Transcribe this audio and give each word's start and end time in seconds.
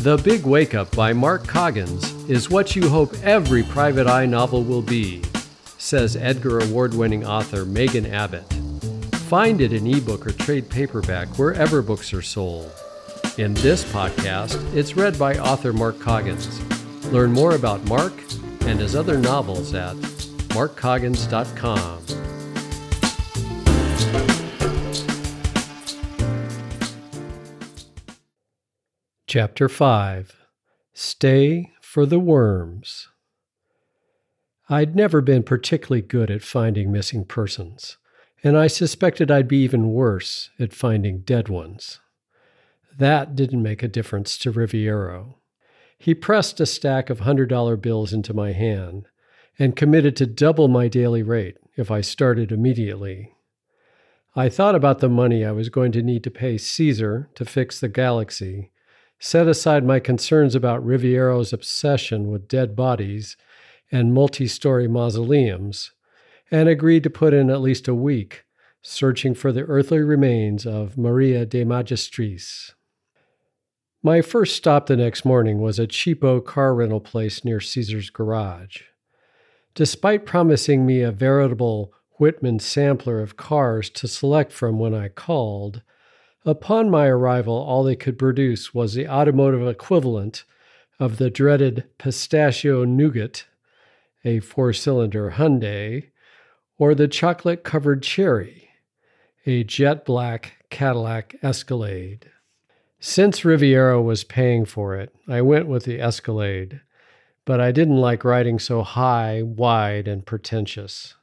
The 0.00 0.16
Big 0.16 0.46
Wake 0.46 0.74
Up 0.74 0.90
by 0.96 1.12
Mark 1.12 1.46
Coggins 1.46 2.10
is 2.24 2.48
what 2.48 2.74
you 2.74 2.88
hope 2.88 3.12
every 3.22 3.62
private 3.62 4.06
eye 4.06 4.24
novel 4.24 4.64
will 4.64 4.80
be, 4.80 5.22
says 5.76 6.16
Edgar 6.16 6.60
Award 6.60 6.94
winning 6.94 7.26
author 7.26 7.66
Megan 7.66 8.06
Abbott. 8.06 8.50
Find 9.28 9.60
it 9.60 9.74
in 9.74 9.86
ebook 9.86 10.26
or 10.26 10.32
trade 10.32 10.70
paperback 10.70 11.28
wherever 11.38 11.82
books 11.82 12.14
are 12.14 12.22
sold. 12.22 12.72
In 13.36 13.52
this 13.52 13.84
podcast, 13.92 14.74
it's 14.74 14.96
read 14.96 15.18
by 15.18 15.34
author 15.34 15.74
Mark 15.74 16.00
Coggins. 16.00 16.62
Learn 17.12 17.30
more 17.30 17.54
about 17.54 17.84
Mark 17.84 18.14
and 18.62 18.80
his 18.80 18.96
other 18.96 19.18
novels 19.18 19.74
at 19.74 19.96
markcoggins.com. 20.56 22.29
Chapter 29.32 29.68
5 29.68 30.34
Stay 30.92 31.70
for 31.80 32.04
the 32.04 32.18
Worms. 32.18 33.06
I'd 34.68 34.96
never 34.96 35.20
been 35.20 35.44
particularly 35.44 36.02
good 36.02 36.32
at 36.32 36.42
finding 36.42 36.90
missing 36.90 37.24
persons, 37.24 37.96
and 38.42 38.58
I 38.58 38.66
suspected 38.66 39.30
I'd 39.30 39.46
be 39.46 39.62
even 39.62 39.92
worse 39.92 40.50
at 40.58 40.72
finding 40.72 41.20
dead 41.20 41.48
ones. 41.48 42.00
That 42.98 43.36
didn't 43.36 43.62
make 43.62 43.84
a 43.84 43.88
difference 43.88 44.36
to 44.38 44.50
Riviero. 44.50 45.36
He 45.96 46.12
pressed 46.12 46.58
a 46.58 46.66
stack 46.66 47.08
of 47.08 47.20
$100 47.20 47.80
bills 47.80 48.12
into 48.12 48.34
my 48.34 48.50
hand 48.50 49.06
and 49.60 49.76
committed 49.76 50.16
to 50.16 50.26
double 50.26 50.66
my 50.66 50.88
daily 50.88 51.22
rate 51.22 51.56
if 51.76 51.88
I 51.88 52.00
started 52.00 52.50
immediately. 52.50 53.32
I 54.34 54.48
thought 54.48 54.74
about 54.74 54.98
the 54.98 55.08
money 55.08 55.44
I 55.44 55.52
was 55.52 55.68
going 55.68 55.92
to 55.92 56.02
need 56.02 56.24
to 56.24 56.32
pay 56.32 56.58
Caesar 56.58 57.30
to 57.36 57.44
fix 57.44 57.78
the 57.78 57.88
Galaxie 57.88 58.72
set 59.20 59.46
aside 59.46 59.84
my 59.84 60.00
concerns 60.00 60.54
about 60.54 60.84
Riviero's 60.84 61.52
obsession 61.52 62.28
with 62.28 62.48
dead 62.48 62.74
bodies 62.74 63.36
and 63.92 64.14
multi 64.14 64.48
story 64.48 64.88
mausoleums, 64.88 65.92
and 66.50 66.68
agreed 66.68 67.04
to 67.04 67.10
put 67.10 67.32
in 67.32 67.50
at 67.50 67.60
least 67.60 67.86
a 67.86 67.94
week 67.94 68.44
searching 68.82 69.34
for 69.34 69.52
the 69.52 69.62
earthly 69.62 69.98
remains 69.98 70.66
of 70.66 70.96
Maria 70.96 71.44
de 71.44 71.64
Magistris. 71.64 72.72
My 74.02 74.22
first 74.22 74.56
stop 74.56 74.86
the 74.86 74.96
next 74.96 75.24
morning 75.26 75.60
was 75.60 75.78
a 75.78 75.86
cheapo 75.86 76.42
car 76.42 76.74
rental 76.74 77.00
place 77.00 77.44
near 77.44 77.60
Caesar's 77.60 78.08
garage. 78.08 78.82
Despite 79.74 80.24
promising 80.24 80.86
me 80.86 81.02
a 81.02 81.12
veritable 81.12 81.92
Whitman 82.18 82.58
sampler 82.58 83.20
of 83.20 83.36
cars 83.36 83.90
to 83.90 84.08
select 84.08 84.52
from 84.52 84.78
when 84.78 84.94
I 84.94 85.08
called, 85.08 85.82
Upon 86.46 86.88
my 86.88 87.06
arrival, 87.06 87.54
all 87.54 87.84
they 87.84 87.96
could 87.96 88.18
produce 88.18 88.72
was 88.72 88.94
the 88.94 89.08
automotive 89.08 89.66
equivalent 89.66 90.44
of 90.98 91.18
the 91.18 91.30
dreaded 91.30 91.84
pistachio 91.98 92.84
nougat, 92.84 93.44
a 94.24 94.40
four 94.40 94.72
cylinder 94.72 95.32
Hyundai, 95.32 96.10
or 96.78 96.94
the 96.94 97.08
chocolate 97.08 97.62
covered 97.62 98.02
cherry, 98.02 98.70
a 99.44 99.64
jet 99.64 100.04
black 100.06 100.64
Cadillac 100.70 101.36
Escalade. 101.42 102.30
Since 103.00 103.40
Riviero 103.40 104.02
was 104.02 104.24
paying 104.24 104.64
for 104.64 104.96
it, 104.96 105.14
I 105.28 105.42
went 105.42 105.68
with 105.68 105.84
the 105.84 106.00
Escalade, 106.00 106.80
but 107.44 107.60
I 107.60 107.72
didn't 107.72 107.96
like 107.96 108.24
riding 108.24 108.58
so 108.58 108.82
high, 108.82 109.42
wide, 109.42 110.08
and 110.08 110.24
pretentious. 110.24 111.16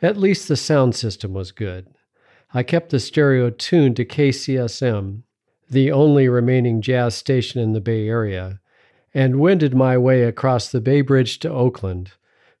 At 0.00 0.16
least 0.16 0.48
the 0.48 0.56
sound 0.56 0.94
system 0.94 1.32
was 1.32 1.52
good. 1.52 1.86
I 2.54 2.62
kept 2.62 2.90
the 2.90 3.00
stereo 3.00 3.48
tuned 3.48 3.96
to 3.96 4.04
KCSM, 4.04 5.22
the 5.70 5.90
only 5.90 6.28
remaining 6.28 6.82
jazz 6.82 7.14
station 7.14 7.60
in 7.60 7.72
the 7.72 7.80
Bay 7.80 8.06
Area, 8.06 8.60
and 9.14 9.40
wended 9.40 9.74
my 9.74 9.96
way 9.96 10.24
across 10.24 10.68
the 10.68 10.80
Bay 10.80 11.00
Bridge 11.00 11.38
to 11.40 11.50
Oakland, 11.50 12.12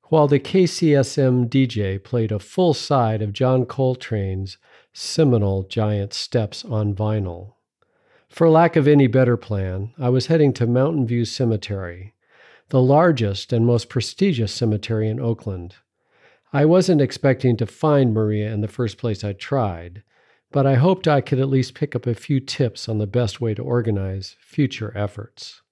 while 0.04 0.26
the 0.26 0.40
KCSM 0.40 1.46
DJ 1.48 2.02
played 2.02 2.32
a 2.32 2.38
full 2.38 2.72
side 2.72 3.20
of 3.20 3.34
John 3.34 3.66
Coltrane's 3.66 4.56
seminal 4.94 5.62
Giant 5.62 6.14
Steps 6.14 6.64
on 6.64 6.94
vinyl. 6.94 7.54
For 8.30 8.48
lack 8.48 8.76
of 8.76 8.88
any 8.88 9.08
better 9.08 9.36
plan, 9.36 9.92
I 9.98 10.08
was 10.08 10.28
heading 10.28 10.54
to 10.54 10.66
Mountain 10.66 11.06
View 11.06 11.26
Cemetery, 11.26 12.14
the 12.70 12.80
largest 12.80 13.52
and 13.52 13.66
most 13.66 13.90
prestigious 13.90 14.54
cemetery 14.54 15.10
in 15.10 15.20
Oakland. 15.20 15.76
I 16.54 16.66
wasn't 16.66 17.00
expecting 17.00 17.56
to 17.56 17.66
find 17.66 18.12
Maria 18.12 18.52
in 18.52 18.60
the 18.60 18.68
first 18.68 18.98
place 18.98 19.24
I 19.24 19.32
tried, 19.32 20.02
but 20.50 20.66
I 20.66 20.74
hoped 20.74 21.08
I 21.08 21.22
could 21.22 21.40
at 21.40 21.48
least 21.48 21.74
pick 21.74 21.96
up 21.96 22.06
a 22.06 22.14
few 22.14 22.40
tips 22.40 22.90
on 22.90 22.98
the 22.98 23.06
best 23.06 23.40
way 23.40 23.54
to 23.54 23.62
organize 23.62 24.36
future 24.38 24.92
efforts. 24.94 25.62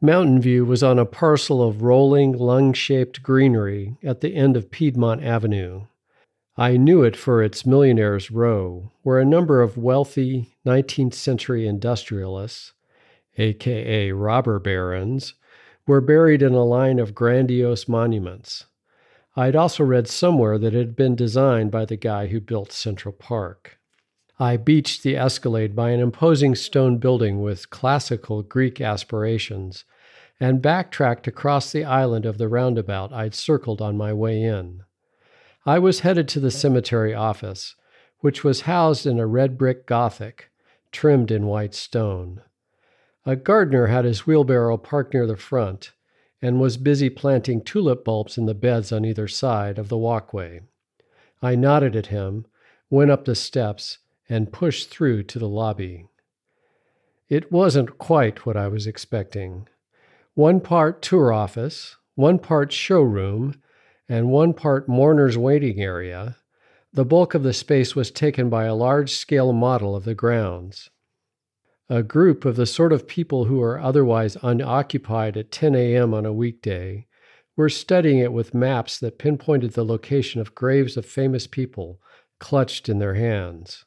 Mountain 0.00 0.40
View 0.40 0.64
was 0.64 0.82
on 0.82 0.98
a 0.98 1.04
parcel 1.04 1.62
of 1.62 1.82
rolling, 1.82 2.32
lung 2.32 2.72
shaped 2.72 3.22
greenery 3.22 3.96
at 4.02 4.22
the 4.22 4.34
end 4.34 4.56
of 4.56 4.70
Piedmont 4.70 5.22
Avenue. 5.22 5.86
I 6.56 6.78
knew 6.78 7.02
it 7.02 7.16
for 7.16 7.42
its 7.42 7.66
Millionaires 7.66 8.30
Row, 8.30 8.92
where 9.02 9.18
a 9.18 9.26
number 9.26 9.60
of 9.60 9.76
wealthy 9.76 10.56
19th 10.64 11.14
century 11.14 11.66
industrialists, 11.66 12.72
aka 13.36 14.12
robber 14.12 14.58
barons, 14.58 15.34
were 15.86 16.00
buried 16.00 16.40
in 16.40 16.54
a 16.54 16.64
line 16.64 16.98
of 16.98 17.14
grandiose 17.14 17.88
monuments. 17.88 18.64
I'd 19.36 19.56
also 19.56 19.82
read 19.82 20.06
somewhere 20.06 20.58
that 20.58 20.74
it 20.74 20.78
had 20.78 20.96
been 20.96 21.16
designed 21.16 21.70
by 21.72 21.84
the 21.84 21.96
guy 21.96 22.28
who 22.28 22.40
built 22.40 22.70
Central 22.70 23.12
Park. 23.12 23.78
I 24.38 24.56
beached 24.56 25.02
the 25.02 25.16
Escalade 25.16 25.74
by 25.74 25.90
an 25.90 26.00
imposing 26.00 26.54
stone 26.54 26.98
building 26.98 27.42
with 27.42 27.70
classical 27.70 28.42
Greek 28.42 28.80
aspirations 28.80 29.84
and 30.38 30.62
backtracked 30.62 31.26
across 31.26 31.72
the 31.72 31.84
island 31.84 32.26
of 32.26 32.38
the 32.38 32.48
roundabout 32.48 33.12
I'd 33.12 33.34
circled 33.34 33.80
on 33.80 33.96
my 33.96 34.12
way 34.12 34.42
in. 34.42 34.82
I 35.66 35.78
was 35.78 36.00
headed 36.00 36.28
to 36.28 36.40
the 36.40 36.50
cemetery 36.50 37.14
office, 37.14 37.74
which 38.20 38.44
was 38.44 38.62
housed 38.62 39.06
in 39.06 39.18
a 39.18 39.26
red 39.26 39.56
brick 39.56 39.86
Gothic, 39.86 40.50
trimmed 40.92 41.30
in 41.30 41.46
white 41.46 41.74
stone. 41.74 42.42
A 43.26 43.34
gardener 43.34 43.86
had 43.86 44.04
his 44.04 44.26
wheelbarrow 44.26 44.76
parked 44.76 45.14
near 45.14 45.26
the 45.26 45.36
front, 45.36 45.92
and 46.44 46.60
was 46.60 46.76
busy 46.76 47.08
planting 47.08 47.62
tulip 47.62 48.04
bulbs 48.04 48.36
in 48.36 48.44
the 48.44 48.52
beds 48.52 48.92
on 48.92 49.02
either 49.02 49.26
side 49.26 49.78
of 49.78 49.88
the 49.88 49.96
walkway. 49.96 50.60
I 51.40 51.54
nodded 51.54 51.96
at 51.96 52.08
him, 52.08 52.44
went 52.90 53.10
up 53.10 53.24
the 53.24 53.34
steps, 53.34 53.96
and 54.28 54.52
pushed 54.52 54.90
through 54.90 55.22
to 55.22 55.38
the 55.38 55.48
lobby. 55.48 56.06
It 57.30 57.50
wasn't 57.50 57.96
quite 57.96 58.44
what 58.44 58.58
I 58.58 58.68
was 58.68 58.86
expecting. 58.86 59.68
One 60.34 60.60
part 60.60 61.00
tour 61.00 61.32
office, 61.32 61.96
one 62.14 62.38
part 62.38 62.72
showroom, 62.72 63.54
and 64.06 64.28
one 64.28 64.52
part 64.52 64.86
mourner's 64.86 65.38
waiting 65.38 65.80
area, 65.80 66.36
the 66.92 67.06
bulk 67.06 67.32
of 67.32 67.42
the 67.42 67.54
space 67.54 67.96
was 67.96 68.10
taken 68.10 68.50
by 68.50 68.66
a 68.66 68.74
large 68.74 69.14
scale 69.14 69.54
model 69.54 69.96
of 69.96 70.04
the 70.04 70.14
grounds. 70.14 70.90
A 71.90 72.02
group 72.02 72.46
of 72.46 72.56
the 72.56 72.64
sort 72.64 72.94
of 72.94 73.06
people 73.06 73.44
who 73.44 73.60
are 73.60 73.78
otherwise 73.78 74.38
unoccupied 74.42 75.36
at 75.36 75.52
10 75.52 75.74
a.m. 75.74 76.14
on 76.14 76.24
a 76.24 76.32
weekday 76.32 77.06
were 77.56 77.68
studying 77.68 78.18
it 78.18 78.32
with 78.32 78.54
maps 78.54 78.98
that 78.98 79.18
pinpointed 79.18 79.72
the 79.72 79.84
location 79.84 80.40
of 80.40 80.54
graves 80.54 80.96
of 80.96 81.04
famous 81.04 81.46
people 81.46 82.00
clutched 82.40 82.88
in 82.88 83.00
their 83.00 83.14
hands. 83.14 83.84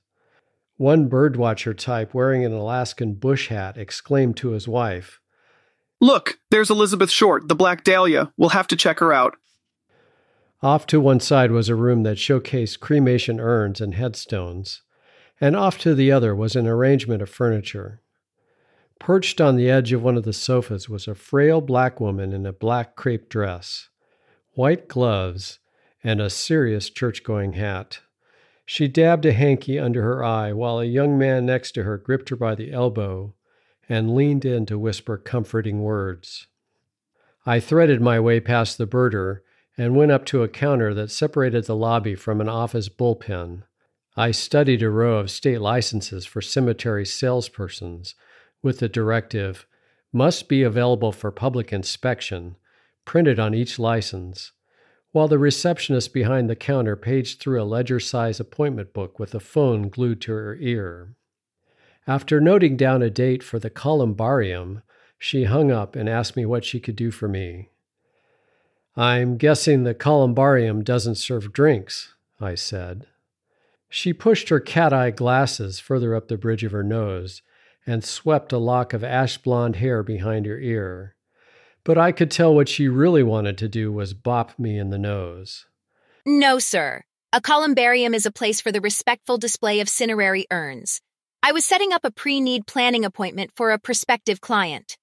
One 0.75 1.09
birdwatcher 1.09 1.75
type 1.75 2.13
wearing 2.13 2.45
an 2.45 2.53
Alaskan 2.53 3.15
bush 3.15 3.47
hat 3.47 3.77
exclaimed 3.77 4.37
to 4.37 4.49
his 4.49 4.67
wife, 4.67 5.19
Look, 5.99 6.37
there's 6.51 6.69
Elizabeth 6.69 7.09
Short, 7.09 7.47
the 7.47 7.55
Black 7.55 7.83
Dahlia. 7.83 8.31
We'll 8.37 8.49
have 8.49 8.67
to 8.67 8.75
check 8.75 8.99
her 8.99 9.11
out. 9.11 9.35
Off 10.61 10.85
to 10.87 11.01
one 11.01 11.19
side 11.19 11.51
was 11.51 11.67
a 11.67 11.75
room 11.75 12.03
that 12.03 12.17
showcased 12.17 12.79
cremation 12.79 13.39
urns 13.39 13.81
and 13.81 13.95
headstones 13.95 14.83
and 15.39 15.55
off 15.55 15.77
to 15.79 15.93
the 15.93 16.11
other 16.11 16.35
was 16.35 16.55
an 16.55 16.67
arrangement 16.67 17.21
of 17.21 17.29
furniture. 17.29 18.01
Perched 18.99 19.39
on 19.39 19.55
the 19.55 19.69
edge 19.69 19.93
of 19.93 20.01
one 20.01 20.17
of 20.17 20.23
the 20.23 20.33
sofas 20.33 20.89
was 20.89 21.07
a 21.07 21.15
frail 21.15 21.61
black 21.61 21.99
woman 21.99 22.33
in 22.33 22.45
a 22.45 22.53
black 22.53 22.95
crepe 22.95 23.29
dress, 23.29 23.89
white 24.53 24.87
gloves, 24.87 25.59
and 26.03 26.19
a 26.19 26.29
serious 26.29 26.89
church 26.89 27.23
going 27.23 27.53
hat. 27.53 27.99
She 28.65 28.87
dabbed 28.87 29.25
a 29.25 29.33
hanky 29.33 29.79
under 29.79 30.01
her 30.01 30.23
eye 30.23 30.51
while 30.51 30.79
a 30.79 30.85
young 30.85 31.17
man 31.17 31.45
next 31.45 31.71
to 31.73 31.83
her 31.83 31.97
gripped 31.97 32.29
her 32.29 32.35
by 32.35 32.55
the 32.55 32.71
elbow 32.71 33.33
and 33.87 34.15
leaned 34.15 34.43
in 34.43 34.65
to 34.65 34.77
whisper 34.77 35.17
comforting 35.17 35.81
words. 35.83 36.47
I 37.45 37.61
threaded 37.61 38.01
my 38.01 38.19
way 38.19 38.41
past 38.41 38.77
the 38.77 38.87
birder 38.87 39.39
and 39.77 39.95
went 39.95 40.11
up 40.11 40.25
to 40.25 40.43
a 40.43 40.49
counter 40.49 40.93
that 40.95 41.11
separated 41.11 41.65
the 41.65 41.75
lobby 41.75 42.15
from 42.15 42.41
an 42.41 42.49
office 42.49 42.89
bullpen. 42.89 43.63
I 44.19 44.31
studied 44.31 44.81
a 44.81 44.89
row 44.89 45.19
of 45.19 45.29
state 45.29 45.61
licenses 45.61 46.25
for 46.25 46.41
cemetery 46.41 47.05
salespersons 47.05 48.15
with 48.63 48.79
the 48.79 48.89
directive 48.89 49.67
must 50.11 50.49
be 50.49 50.63
available 50.63 51.11
for 51.11 51.31
public 51.31 51.71
inspection 51.71 52.55
printed 53.05 53.39
on 53.39 53.53
each 53.53 53.77
license, 53.77 54.53
while 55.11 55.27
the 55.27 55.37
receptionist 55.37 56.13
behind 56.13 56.49
the 56.49 56.55
counter 56.55 56.95
paged 56.95 57.39
through 57.39 57.61
a 57.61 57.63
ledger 57.63 57.99
size 57.99 58.39
appointment 58.39 58.91
book 58.91 59.19
with 59.19 59.35
a 59.35 59.39
phone 59.39 59.87
glued 59.87 60.19
to 60.21 60.31
her 60.31 60.55
ear. 60.55 61.15
After 62.07 62.41
noting 62.41 62.75
down 62.75 63.03
a 63.03 63.11
date 63.11 63.43
for 63.43 63.59
the 63.59 63.69
columbarium, 63.69 64.81
she 65.19 65.43
hung 65.43 65.71
up 65.71 65.95
and 65.95 66.09
asked 66.09 66.35
me 66.35 66.45
what 66.45 66.65
she 66.65 66.79
could 66.79 66.95
do 66.95 67.11
for 67.11 67.27
me. 67.27 67.69
I'm 68.95 69.37
guessing 69.37 69.83
the 69.83 69.93
columbarium 69.93 70.83
doesn't 70.83 71.15
serve 71.15 71.53
drinks, 71.53 72.15
I 72.41 72.55
said. 72.55 73.05
She 73.89 74.13
pushed 74.13 74.49
her 74.49 74.59
cat 74.59 74.93
eye 74.93 75.11
glasses 75.11 75.79
further 75.79 76.13
up 76.15 76.27
the 76.27 76.37
bridge 76.37 76.63
of 76.63 76.71
her 76.71 76.83
nose 76.83 77.41
and 77.85 78.03
swept 78.03 78.51
a 78.51 78.57
lock 78.57 78.93
of 78.93 79.03
ash 79.03 79.37
blonde 79.37 79.77
hair 79.77 80.03
behind 80.03 80.45
her 80.45 80.59
ear. 80.59 81.15
But 81.85 81.97
I 81.97 82.11
could 82.11 82.29
tell 82.29 82.53
what 82.53 82.67
she 82.67 82.89
really 82.89 83.23
wanted 83.23 83.57
to 83.59 83.69
do 83.69 83.91
was 83.93 84.13
bop 84.13 84.59
me 84.59 84.77
in 84.77 84.89
the 84.89 84.97
nose. 84.97 85.65
No, 86.25 86.59
sir. 86.59 87.05
A 87.31 87.39
columbarium 87.39 88.13
is 88.13 88.25
a 88.25 88.31
place 88.31 88.59
for 88.59 88.73
the 88.73 88.81
respectful 88.81 89.37
display 89.37 89.79
of 89.79 89.87
cinerary 89.87 90.45
urns. 90.51 91.01
I 91.41 91.53
was 91.53 91.63
setting 91.63 91.93
up 91.93 92.03
a 92.03 92.11
pre 92.11 92.41
need 92.41 92.67
planning 92.67 93.05
appointment 93.05 93.51
for 93.55 93.71
a 93.71 93.79
prospective 93.79 94.41
client. 94.41 94.97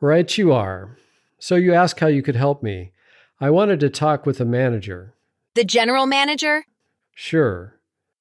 Right, 0.00 0.36
you 0.36 0.52
are. 0.52 0.98
So 1.38 1.54
you 1.54 1.72
asked 1.72 2.00
how 2.00 2.08
you 2.08 2.22
could 2.22 2.36
help 2.36 2.62
me. 2.62 2.92
I 3.40 3.48
wanted 3.48 3.80
to 3.80 3.88
talk 3.88 4.26
with 4.26 4.38
the 4.38 4.44
manager. 4.44 5.14
The 5.54 5.64
general 5.64 6.06
manager? 6.06 6.66
Sure. 7.14 7.77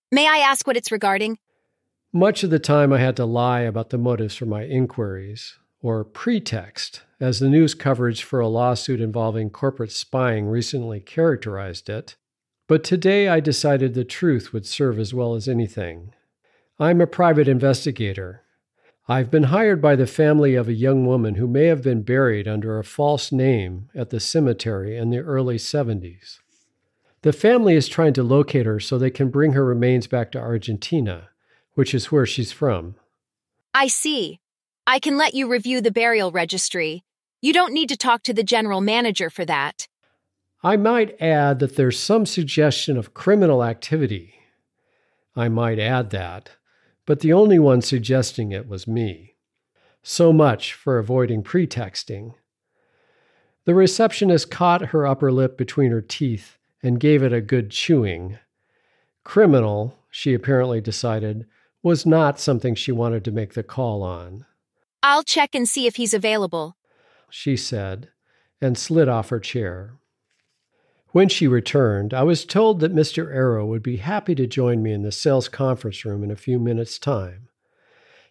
May 0.09 0.25
I 0.25 0.37
ask 0.37 0.65
what 0.65 0.77
it's 0.77 0.91
regarding? 0.91 1.37
Much 2.13 2.41
of 2.41 2.49
the 2.49 2.59
time, 2.59 2.93
I 2.93 2.99
had 2.99 3.17
to 3.17 3.25
lie 3.25 3.61
about 3.61 3.89
the 3.89 3.97
motives 3.97 4.35
for 4.35 4.45
my 4.45 4.63
inquiries, 4.63 5.59
or 5.81 6.05
pretext, 6.05 7.01
as 7.19 7.39
the 7.39 7.49
news 7.49 7.73
coverage 7.73 8.23
for 8.23 8.39
a 8.39 8.47
lawsuit 8.47 9.01
involving 9.01 9.49
corporate 9.49 9.91
spying 9.91 10.47
recently 10.47 11.01
characterized 11.01 11.89
it. 11.89 12.15
But 12.67 12.85
today 12.85 13.27
I 13.27 13.41
decided 13.41 13.93
the 13.93 14.05
truth 14.05 14.53
would 14.53 14.65
serve 14.65 14.97
as 14.97 15.13
well 15.13 15.35
as 15.35 15.49
anything. 15.49 16.13
I'm 16.79 17.01
a 17.01 17.07
private 17.07 17.49
investigator. 17.49 18.43
I've 19.09 19.29
been 19.29 19.43
hired 19.43 19.81
by 19.81 19.97
the 19.97 20.07
family 20.07 20.55
of 20.55 20.69
a 20.69 20.73
young 20.73 21.05
woman 21.05 21.35
who 21.35 21.47
may 21.47 21.65
have 21.65 21.83
been 21.83 22.03
buried 22.03 22.47
under 22.47 22.79
a 22.79 22.83
false 22.83 23.31
name 23.33 23.89
at 23.93 24.09
the 24.09 24.21
cemetery 24.21 24.95
in 24.95 25.09
the 25.09 25.19
early 25.19 25.57
70s. 25.57 26.39
The 27.27 27.33
family 27.33 27.75
is 27.75 27.89
trying 27.89 28.13
to 28.13 28.23
locate 28.23 28.65
her 28.65 28.79
so 28.79 28.97
they 28.97 29.09
can 29.09 29.29
bring 29.29 29.51
her 29.51 29.65
remains 29.65 30.07
back 30.07 30.31
to 30.31 30.39
Argentina, 30.39 31.27
which 31.73 31.93
is 31.93 32.09
where 32.09 32.25
she's 32.25 32.53
from. 32.53 32.95
I 33.73 33.87
see. 33.87 34.39
I 34.87 34.99
can 34.99 35.17
let 35.17 35.33
you 35.33 35.49
review 35.49 35.81
the 35.81 35.91
burial 35.91 36.31
registry. 36.31 37.03
You 37.41 37.51
don't 37.51 37.73
need 37.73 37.89
to 37.89 37.97
talk 37.97 38.23
to 38.23 38.33
the 38.33 38.43
general 38.43 38.79
manager 38.79 39.29
for 39.29 39.43
that. 39.43 39.89
I 40.63 40.77
might 40.77 41.21
add 41.21 41.59
that 41.59 41.75
there's 41.75 41.99
some 41.99 42.25
suggestion 42.25 42.95
of 42.95 43.13
criminal 43.13 43.61
activity. 43.61 44.35
I 45.35 45.49
might 45.49 45.79
add 45.79 46.11
that, 46.11 46.51
but 47.05 47.19
the 47.19 47.33
only 47.33 47.59
one 47.59 47.81
suggesting 47.81 48.53
it 48.53 48.69
was 48.69 48.87
me. 48.87 49.35
So 50.01 50.31
much 50.31 50.73
for 50.73 50.97
avoiding 50.97 51.43
pretexting. 51.43 52.35
The 53.65 53.75
receptionist 53.75 54.49
caught 54.49 54.91
her 54.91 55.05
upper 55.05 55.29
lip 55.29 55.57
between 55.57 55.91
her 55.91 56.01
teeth 56.01 56.56
and 56.83 56.99
gave 56.99 57.23
it 57.23 57.33
a 57.33 57.41
good 57.41 57.71
chewing. 57.71 58.37
Criminal, 59.23 59.97
she 60.09 60.33
apparently 60.33 60.81
decided, 60.81 61.45
was 61.83 62.05
not 62.05 62.39
something 62.39 62.75
she 62.75 62.91
wanted 62.91 63.23
to 63.25 63.31
make 63.31 63.53
the 63.53 63.63
call 63.63 64.03
on. 64.03 64.45
I'll 65.03 65.23
check 65.23 65.53
and 65.53 65.67
see 65.67 65.87
if 65.87 65.95
he's 65.95 66.13
available, 66.13 66.77
she 67.29 67.55
said, 67.55 68.09
and 68.61 68.77
slid 68.77 69.07
off 69.07 69.29
her 69.29 69.39
chair. 69.39 69.95
When 71.09 71.29
she 71.29 71.47
returned, 71.47 72.13
I 72.13 72.23
was 72.23 72.45
told 72.45 72.79
that 72.81 72.93
Mr. 72.93 73.33
Arrow 73.33 73.65
would 73.65 73.83
be 73.83 73.97
happy 73.97 74.35
to 74.35 74.47
join 74.47 74.83
me 74.83 74.91
in 74.91 75.03
the 75.03 75.11
sales 75.11 75.47
conference 75.47 76.03
room 76.03 76.23
in 76.23 76.31
a 76.31 76.35
few 76.35 76.59
minutes' 76.59 76.99
time. 76.99 77.49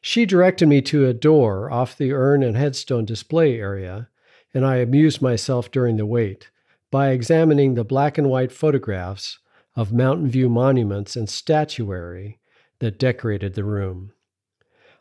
She 0.01 0.27
directed 0.27 0.69
me 0.69 0.83
to 0.83 1.07
a 1.07 1.15
door 1.15 1.71
off 1.71 1.97
the 1.97 2.13
urn 2.13 2.43
and 2.43 2.57
headstone 2.57 3.05
display 3.05 3.59
area, 3.59 4.09
and 4.53 4.65
I 4.65 4.77
amused 4.77 5.21
myself 5.21 5.71
during 5.71 5.97
the 5.97 6.07
wait 6.07 6.51
by 6.91 7.11
examining 7.11 7.75
the 7.75 7.85
black 7.85 8.17
and 8.17 8.29
white 8.29 8.53
photographs 8.53 9.39
of 9.75 9.93
Mountain 9.93 10.29
View 10.29 10.49
monuments 10.49 11.17
and 11.17 11.29
statuary 11.29 12.39
that 12.79 12.99
decorated 12.99 13.55
the 13.55 13.65
room. 13.65 14.13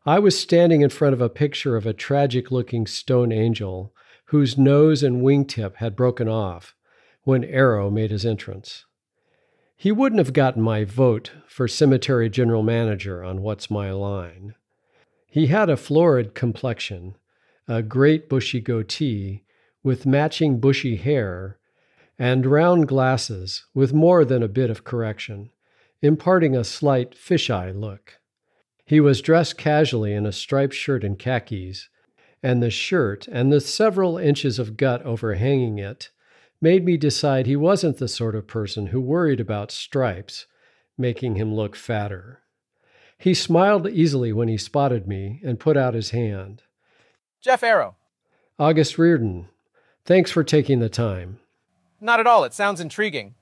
I 0.05 0.19
was 0.19 0.39
standing 0.39 0.81
in 0.81 0.89
front 0.89 1.13
of 1.13 1.21
a 1.21 1.29
picture 1.29 1.75
of 1.75 1.85
a 1.85 1.93
tragic 1.93 2.51
looking 2.51 2.85
stone 2.85 3.31
angel 3.31 3.93
whose 4.25 4.57
nose 4.57 5.03
and 5.03 5.21
wingtip 5.21 5.75
had 5.75 5.95
broken 5.95 6.27
off 6.27 6.75
when 7.23 7.43
Arrow 7.43 7.89
made 7.89 8.11
his 8.11 8.25
entrance. 8.25 8.85
He 9.75 9.91
wouldn't 9.91 10.19
have 10.19 10.33
gotten 10.33 10.61
my 10.61 10.83
vote 10.83 11.31
for 11.47 11.67
cemetery 11.67 12.29
general 12.29 12.63
manager 12.63 13.23
on 13.23 13.41
What's 13.41 13.69
My 13.69 13.91
Line. 13.91 14.55
He 15.27 15.47
had 15.47 15.69
a 15.69 15.77
florid 15.77 16.33
complexion, 16.33 17.17
a 17.67 17.81
great 17.81 18.29
bushy 18.29 18.61
goatee 18.61 19.43
with 19.83 20.05
matching 20.05 20.59
bushy 20.59 20.95
hair, 20.95 21.57
and 22.17 22.45
round 22.45 22.88
glasses 22.88 23.65
with 23.73 23.94
more 23.94 24.23
than 24.23 24.41
a 24.41 24.47
bit 24.47 24.69
of 24.69 24.83
correction, 24.83 25.50
imparting 26.01 26.56
a 26.56 26.63
slight 26.63 27.15
fisheye 27.15 27.73
look. 27.73 28.19
He 28.85 29.00
was 29.00 29.21
dressed 29.21 29.57
casually 29.57 30.13
in 30.13 30.25
a 30.25 30.31
striped 30.31 30.73
shirt 30.73 31.03
and 31.03 31.17
khakis, 31.17 31.89
and 32.44 32.62
the 32.62 32.69
shirt 32.69 33.27
and 33.27 33.51
the 33.51 33.59
several 33.59 34.17
inches 34.17 34.59
of 34.59 34.77
gut 34.77 35.01
overhanging 35.03 35.79
it 35.79 36.12
made 36.62 36.85
me 36.85 36.95
decide 36.95 37.45
he 37.45 37.56
wasn't 37.56 37.97
the 37.97 38.07
sort 38.07 38.35
of 38.35 38.47
person 38.47 38.88
who 38.88 39.01
worried 39.01 39.39
about 39.39 39.71
stripes 39.71 40.45
making 40.97 41.35
him 41.35 41.53
look 41.53 41.75
fatter. 41.75 42.41
He 43.18 43.33
smiled 43.33 43.88
easily 43.89 44.31
when 44.31 44.47
he 44.47 44.57
spotted 44.57 45.07
me 45.07 45.41
and 45.44 45.59
put 45.59 45.77
out 45.77 45.94
his 45.94 46.11
hand. 46.11 46.63
Jeff 47.41 47.63
Arrow. 47.63 47.95
August 48.59 48.97
Riordan. 48.97 49.47
Thanks 50.06 50.31
for 50.31 50.44
taking 50.44 50.79
the 50.79 50.89
time. 50.89 51.39
Not 52.00 52.19
at 52.19 52.27
all. 52.27 52.44
It 52.44 52.53
sounds 52.53 52.81
intriguing. 52.81 53.36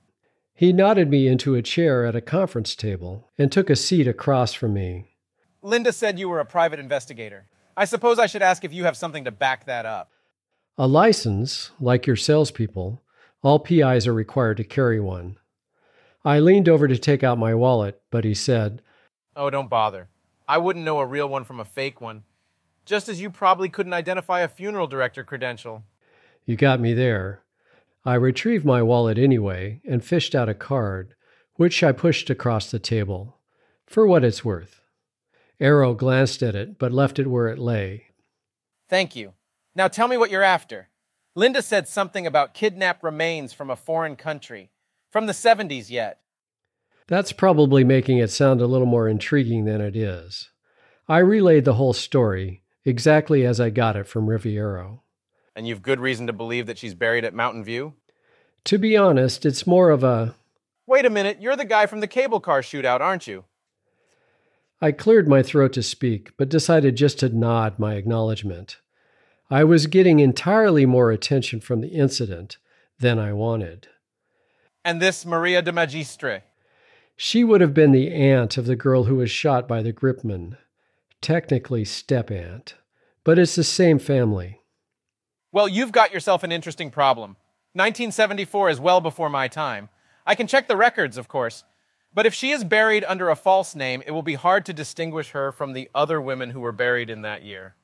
He 0.54 0.72
nodded 0.72 1.10
me 1.10 1.26
into 1.26 1.54
a 1.54 1.62
chair 1.62 2.06
at 2.06 2.14
a 2.14 2.20
conference 2.20 2.76
table 2.76 3.30
and 3.36 3.50
took 3.50 3.68
a 3.68 3.76
seat 3.76 4.06
across 4.06 4.52
from 4.54 4.72
me. 4.74 5.16
Linda 5.62 5.92
said 5.92 6.18
you 6.18 6.28
were 6.28 6.40
a 6.40 6.44
private 6.44 6.78
investigator. 6.78 7.46
I 7.76 7.86
suppose 7.86 8.18
I 8.18 8.26
should 8.26 8.42
ask 8.42 8.64
if 8.64 8.72
you 8.72 8.84
have 8.84 8.96
something 8.96 9.24
to 9.24 9.32
back 9.32 9.66
that 9.66 9.84
up. 9.84 10.10
A 10.78 10.86
license, 10.86 11.72
like 11.80 12.06
your 12.06 12.16
salespeople, 12.16 13.02
all 13.42 13.58
PIs 13.58 14.06
are 14.06 14.14
required 14.14 14.56
to 14.58 14.64
carry 14.64 15.00
one. 15.00 15.38
I 16.24 16.38
leaned 16.38 16.68
over 16.68 16.88
to 16.88 16.96
take 16.96 17.22
out 17.22 17.38
my 17.38 17.54
wallet, 17.54 18.00
but 18.10 18.24
he 18.24 18.34
said, 18.34 18.80
Oh, 19.36 19.50
don't 19.50 19.68
bother. 19.68 20.08
I 20.48 20.58
wouldn't 20.58 20.84
know 20.84 20.98
a 20.98 21.06
real 21.06 21.28
one 21.28 21.44
from 21.44 21.60
a 21.60 21.64
fake 21.64 22.00
one. 22.00 22.24
Just 22.84 23.08
as 23.08 23.20
you 23.20 23.30
probably 23.30 23.68
couldn't 23.68 23.92
identify 23.92 24.40
a 24.40 24.48
funeral 24.48 24.86
director 24.86 25.24
credential. 25.24 25.84
You 26.46 26.56
got 26.56 26.80
me 26.80 26.92
there. 26.92 27.43
I 28.04 28.14
retrieved 28.14 28.64
my 28.64 28.82
wallet 28.82 29.16
anyway 29.16 29.80
and 29.88 30.04
fished 30.04 30.34
out 30.34 30.48
a 30.48 30.54
card, 30.54 31.14
which 31.54 31.82
I 31.82 31.92
pushed 31.92 32.28
across 32.28 32.70
the 32.70 32.78
table. 32.78 33.38
For 33.86 34.06
what 34.06 34.24
it's 34.24 34.44
worth. 34.44 34.82
Arrow 35.60 35.94
glanced 35.94 36.42
at 36.42 36.54
it, 36.54 36.78
but 36.78 36.92
left 36.92 37.18
it 37.18 37.28
where 37.28 37.48
it 37.48 37.58
lay. 37.58 38.08
Thank 38.88 39.16
you. 39.16 39.32
Now 39.74 39.88
tell 39.88 40.08
me 40.08 40.16
what 40.16 40.30
you're 40.30 40.42
after. 40.42 40.88
Linda 41.34 41.62
said 41.62 41.88
something 41.88 42.26
about 42.26 42.54
kidnapped 42.54 43.02
remains 43.02 43.52
from 43.52 43.70
a 43.70 43.76
foreign 43.76 44.16
country. 44.16 44.70
From 45.10 45.26
the 45.26 45.32
70s 45.32 45.90
yet. 45.90 46.20
That's 47.06 47.32
probably 47.32 47.84
making 47.84 48.18
it 48.18 48.30
sound 48.30 48.60
a 48.60 48.66
little 48.66 48.86
more 48.86 49.08
intriguing 49.08 49.64
than 49.64 49.80
it 49.80 49.96
is. 49.96 50.50
I 51.08 51.18
relayed 51.18 51.64
the 51.64 51.74
whole 51.74 51.92
story, 51.92 52.62
exactly 52.84 53.44
as 53.44 53.60
I 53.60 53.70
got 53.70 53.96
it 53.96 54.06
from 54.06 54.26
Riviero. 54.26 55.00
And 55.56 55.68
you've 55.68 55.82
good 55.82 56.00
reason 56.00 56.26
to 56.26 56.32
believe 56.32 56.66
that 56.66 56.78
she's 56.78 56.94
buried 56.94 57.24
at 57.24 57.34
Mountain 57.34 57.64
View? 57.64 57.94
To 58.64 58.78
be 58.78 58.96
honest, 58.96 59.44
it's 59.44 59.66
more 59.66 59.90
of 59.90 60.02
a. 60.02 60.34
Wait 60.86 61.06
a 61.06 61.10
minute, 61.10 61.40
you're 61.40 61.56
the 61.56 61.64
guy 61.64 61.86
from 61.86 62.00
the 62.00 62.06
cable 62.06 62.40
car 62.40 62.60
shootout, 62.60 63.00
aren't 63.00 63.26
you? 63.26 63.44
I 64.80 64.92
cleared 64.92 65.28
my 65.28 65.42
throat 65.42 65.72
to 65.74 65.82
speak, 65.82 66.32
but 66.36 66.48
decided 66.48 66.96
just 66.96 67.20
to 67.20 67.28
nod 67.28 67.78
my 67.78 67.94
acknowledgement. 67.94 68.78
I 69.50 69.64
was 69.64 69.86
getting 69.86 70.20
entirely 70.20 70.84
more 70.84 71.10
attention 71.10 71.60
from 71.60 71.80
the 71.80 71.88
incident 71.88 72.58
than 72.98 73.18
I 73.18 73.32
wanted. 73.32 73.88
And 74.84 75.00
this 75.00 75.24
Maria 75.24 75.62
de 75.62 75.72
Magistris? 75.72 76.42
She 77.16 77.44
would 77.44 77.60
have 77.60 77.72
been 77.74 77.92
the 77.92 78.12
aunt 78.12 78.58
of 78.58 78.66
the 78.66 78.76
girl 78.76 79.04
who 79.04 79.16
was 79.16 79.30
shot 79.30 79.68
by 79.68 79.82
the 79.82 79.92
gripman. 79.92 80.56
Technically, 81.20 81.84
step 81.84 82.30
aunt, 82.30 82.74
but 83.22 83.38
it's 83.38 83.54
the 83.54 83.64
same 83.64 83.98
family. 83.98 84.60
Well, 85.54 85.68
you've 85.68 85.92
got 85.92 86.12
yourself 86.12 86.42
an 86.42 86.50
interesting 86.50 86.90
problem. 86.90 87.36
1974 87.74 88.70
is 88.70 88.80
well 88.80 89.00
before 89.00 89.30
my 89.30 89.46
time. 89.46 89.88
I 90.26 90.34
can 90.34 90.48
check 90.48 90.66
the 90.66 90.76
records, 90.76 91.16
of 91.16 91.28
course. 91.28 91.62
But 92.12 92.26
if 92.26 92.34
she 92.34 92.50
is 92.50 92.64
buried 92.64 93.04
under 93.04 93.30
a 93.30 93.36
false 93.36 93.76
name, 93.76 94.02
it 94.04 94.10
will 94.10 94.22
be 94.22 94.34
hard 94.34 94.66
to 94.66 94.72
distinguish 94.72 95.30
her 95.30 95.52
from 95.52 95.72
the 95.72 95.88
other 95.94 96.20
women 96.20 96.50
who 96.50 96.58
were 96.58 96.72
buried 96.72 97.08
in 97.08 97.22
that 97.22 97.44
year. 97.44 97.76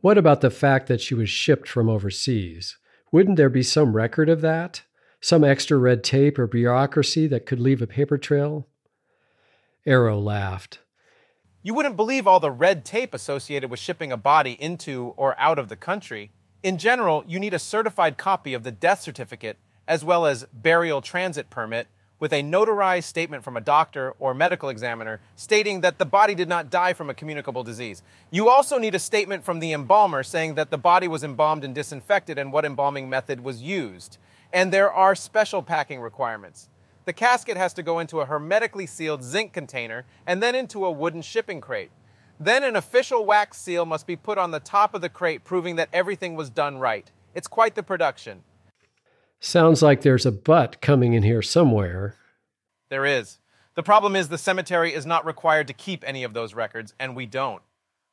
What 0.00 0.18
about 0.18 0.40
the 0.40 0.50
fact 0.50 0.88
that 0.88 1.00
she 1.00 1.14
was 1.14 1.30
shipped 1.30 1.68
from 1.68 1.88
overseas? 1.88 2.76
Wouldn't 3.12 3.36
there 3.36 3.48
be 3.48 3.62
some 3.62 3.94
record 3.94 4.28
of 4.28 4.40
that? 4.40 4.82
Some 5.20 5.44
extra 5.44 5.78
red 5.78 6.02
tape 6.02 6.40
or 6.40 6.48
bureaucracy 6.48 7.28
that 7.28 7.46
could 7.46 7.60
leave 7.60 7.80
a 7.80 7.86
paper 7.86 8.18
trail? 8.18 8.66
Arrow 9.86 10.18
laughed. 10.18 10.80
You 11.62 11.72
wouldn't 11.72 11.96
believe 11.96 12.26
all 12.26 12.40
the 12.40 12.50
red 12.50 12.84
tape 12.84 13.14
associated 13.14 13.70
with 13.70 13.78
shipping 13.78 14.10
a 14.10 14.16
body 14.16 14.56
into 14.60 15.14
or 15.16 15.38
out 15.38 15.60
of 15.60 15.68
the 15.68 15.76
country. 15.76 16.32
In 16.62 16.76
general, 16.76 17.24
you 17.26 17.40
need 17.40 17.54
a 17.54 17.58
certified 17.58 18.18
copy 18.18 18.52
of 18.52 18.64
the 18.64 18.70
death 18.70 19.00
certificate 19.00 19.56
as 19.88 20.04
well 20.04 20.26
as 20.26 20.44
burial 20.52 21.00
transit 21.00 21.48
permit 21.48 21.88
with 22.18 22.34
a 22.34 22.42
notarized 22.42 23.04
statement 23.04 23.42
from 23.42 23.56
a 23.56 23.62
doctor 23.62 24.12
or 24.18 24.34
medical 24.34 24.68
examiner 24.68 25.20
stating 25.36 25.80
that 25.80 25.96
the 25.96 26.04
body 26.04 26.34
did 26.34 26.50
not 26.50 26.68
die 26.68 26.92
from 26.92 27.08
a 27.08 27.14
communicable 27.14 27.64
disease. 27.64 28.02
You 28.30 28.50
also 28.50 28.76
need 28.76 28.94
a 28.94 28.98
statement 28.98 29.42
from 29.42 29.60
the 29.60 29.72
embalmer 29.72 30.22
saying 30.22 30.54
that 30.56 30.70
the 30.70 30.76
body 30.76 31.08
was 31.08 31.24
embalmed 31.24 31.64
and 31.64 31.74
disinfected 31.74 32.38
and 32.38 32.52
what 32.52 32.66
embalming 32.66 33.08
method 33.08 33.42
was 33.42 33.62
used. 33.62 34.18
And 34.52 34.70
there 34.70 34.92
are 34.92 35.14
special 35.14 35.62
packing 35.62 36.02
requirements. 36.02 36.68
The 37.06 37.14
casket 37.14 37.56
has 37.56 37.72
to 37.72 37.82
go 37.82 38.00
into 38.00 38.20
a 38.20 38.26
hermetically 38.26 38.86
sealed 38.86 39.22
zinc 39.22 39.54
container 39.54 40.04
and 40.26 40.42
then 40.42 40.54
into 40.54 40.84
a 40.84 40.90
wooden 40.90 41.22
shipping 41.22 41.62
crate. 41.62 41.90
Then 42.42 42.64
an 42.64 42.74
official 42.74 43.26
wax 43.26 43.58
seal 43.58 43.84
must 43.84 44.06
be 44.06 44.16
put 44.16 44.38
on 44.38 44.50
the 44.50 44.60
top 44.60 44.94
of 44.94 45.02
the 45.02 45.10
crate 45.10 45.44
proving 45.44 45.76
that 45.76 45.90
everything 45.92 46.36
was 46.36 46.48
done 46.48 46.78
right. 46.78 47.10
It's 47.34 47.46
quite 47.46 47.74
the 47.74 47.82
production. 47.82 48.44
Sounds 49.40 49.82
like 49.82 50.00
there's 50.00 50.24
a 50.24 50.32
but 50.32 50.80
coming 50.80 51.12
in 51.12 51.22
here 51.22 51.42
somewhere. 51.42 52.16
There 52.88 53.04
is. 53.04 53.40
The 53.74 53.82
problem 53.82 54.16
is 54.16 54.28
the 54.28 54.38
cemetery 54.38 54.94
is 54.94 55.04
not 55.04 55.26
required 55.26 55.66
to 55.66 55.74
keep 55.74 56.02
any 56.06 56.24
of 56.24 56.32
those 56.32 56.54
records, 56.54 56.94
and 56.98 57.14
we 57.14 57.26
don't. 57.26 57.62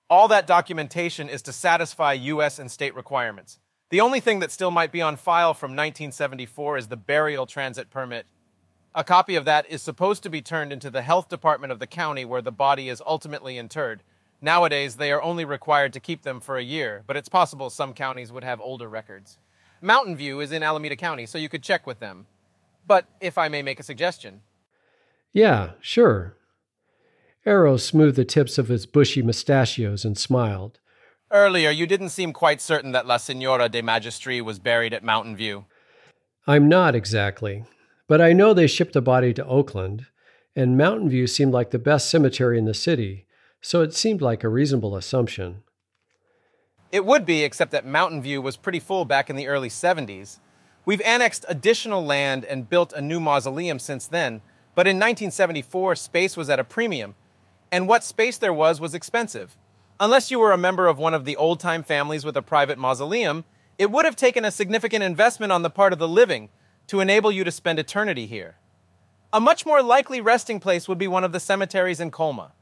All 0.10 0.28
that 0.28 0.46
documentation 0.46 1.30
is 1.30 1.42
to 1.44 1.54
satisfy 1.54 2.12
U.S. 2.14 2.60
and 2.60 2.70
state 2.70 2.96
requirements. 2.96 3.60
The 3.92 4.02
only 4.02 4.20
thing 4.20 4.40
that 4.40 4.52
still 4.52 4.72
might 4.72 4.92
be 4.92 5.02
on 5.02 5.16
file 5.16 5.54
from 5.54 5.72
1974 5.72 6.78
is 6.78 6.88
the 6.88 6.98
burial 6.98 7.46
transit 7.46 7.90
permit. 7.90 8.26
A 8.94 9.06
copy 9.06 9.36
of 9.36 9.46
that 9.46 9.70
is 9.70 9.82
supposed 9.82 10.22
to 10.24 10.30
be 10.30 10.42
turned 10.42 10.74
into 10.74 10.90
the 10.90 11.02
health 11.02 11.30
department 11.30 11.72
of 11.72 11.80
the 11.80 11.88
county 11.88 12.26
where 12.26 12.42
the 12.42 12.52
body 12.52 12.90
is 12.90 13.02
ultimately 13.06 13.58
interred. 13.58 14.04
Nowadays, 14.42 14.96
they 14.96 15.12
are 15.12 15.22
only 15.22 15.46
required 15.46 15.94
to 15.94 16.00
keep 16.00 16.22
them 16.22 16.40
for 16.40 16.58
a 16.58 16.64
year, 16.64 17.04
but 17.08 17.18
it's 17.18 17.30
possible 17.30 17.70
some 17.70 17.94
counties 17.94 18.32
would 18.32 18.44
have 18.44 18.62
older 18.62 18.88
records. 18.88 19.40
Mountain 19.82 20.16
View 20.16 20.40
is 20.40 20.52
in 20.52 20.64
Alameda 20.64 20.96
County, 20.96 21.26
so 21.26 21.38
you 21.38 21.50
could 21.50 21.64
check 21.64 21.88
with 21.88 22.00
them. 22.00 22.28
But 22.86 23.06
if 23.20 23.38
I 23.38 23.48
may 23.48 23.62
make 23.62 23.80
a 23.80 23.84
suggestion. 23.84 24.42
Yeah, 25.34 25.72
sure. 25.82 26.36
Arrow 27.46 27.78
smoothed 27.78 28.18
the 28.18 28.26
tips 28.26 28.58
of 28.58 28.68
his 28.68 28.86
bushy 28.86 29.22
mustachios 29.22 30.06
and 30.06 30.18
smiled. 30.18 30.80
Earlier, 31.32 31.70
you 31.70 31.86
didn't 31.86 32.10
seem 32.10 32.32
quite 32.32 32.62
certain 32.62 32.92
that 32.94 33.06
La 33.06 33.18
Senora 33.18 33.70
de 33.70 33.82
Magistri 33.82 34.42
was 34.42 34.60
buried 34.60 34.94
at 34.94 35.04
Mountain 35.04 35.36
View. 35.36 35.66
I'm 36.46 36.70
not 36.70 36.96
exactly, 36.96 37.66
but 38.08 38.22
I 38.22 38.34
know 38.34 38.54
they 38.54 38.68
shipped 38.68 38.94
the 38.94 39.02
body 39.02 39.34
to 39.34 39.46
Oakland, 39.46 40.06
and 40.56 40.78
Mountain 40.78 41.10
View 41.10 41.28
seemed 41.28 41.54
like 41.54 41.72
the 41.72 41.80
best 41.80 42.10
cemetery 42.10 42.58
in 42.58 42.66
the 42.66 42.74
city, 42.74 43.27
so 43.62 43.82
it 43.82 43.94
seemed 43.94 44.22
like 44.22 44.44
a 44.44 44.50
reasonable 44.50 44.96
assumption. 44.96 45.64
It 46.92 47.06
would 47.06 47.26
be, 47.26 47.44
except 47.44 47.72
that 47.72 47.86
Mountain 47.86 48.22
View 48.22 48.42
was 48.42 48.56
pretty 48.56 48.80
full 48.80 49.04
back 49.04 49.30
in 49.30 49.36
the 49.36 49.48
early 49.48 49.70
70s. 49.70 50.40
We've 50.86 51.02
annexed 51.02 51.46
additional 51.50 52.06
land 52.06 52.46
and 52.46 52.70
built 52.70 52.94
a 52.94 53.02
new 53.02 53.20
mausoleum 53.20 53.80
since 53.80 54.08
then, 54.08 54.42
but 54.74 54.88
in 54.88 54.96
1974, 54.98 55.96
space 55.96 56.38
was 56.38 56.50
at 56.50 56.60
a 56.60 56.64
premium, 56.64 57.16
and 57.72 57.88
what 57.88 58.04
space 58.04 58.38
there 58.38 58.54
was 58.54 58.80
was 58.80 58.94
expensive. 58.94 59.58
Unless 60.00 60.32
you 60.32 60.40
were 60.40 60.52
a 60.52 60.58
member 60.58 60.88
of 60.88 60.98
one 60.98 61.14
of 61.14 61.26
the 61.26 61.36
old 61.36 61.60
time 61.60 61.84
families 61.84 62.24
with 62.24 62.38
a 62.38 62.42
private 62.42 62.78
mausoleum, 62.78 63.44
it 63.78 63.92
would 63.92 64.06
have 64.06 64.16
taken 64.16 64.46
a 64.46 64.52
significant 64.52 65.04
investment 65.04 65.52
on 65.52 65.64
the 65.64 65.70
part 65.70 65.92
of 65.92 66.00
the 66.00 66.08
living 66.08 66.50
to 66.88 67.00
enable 67.00 67.32
you 67.32 67.44
to 67.44 67.52
spend 67.52 67.80
eternity 67.80 68.28
here. 68.28 68.56
A 69.34 69.42
much 69.42 69.66
more 69.66 69.82
likely 69.82 70.22
resting 70.22 70.60
place 70.60 70.88
would 70.88 70.98
be 70.98 71.08
one 71.08 71.24
of 71.24 71.32
the 71.32 71.40
cemeteries 71.40 72.00
in 72.00 72.12
Colma. 72.12 72.54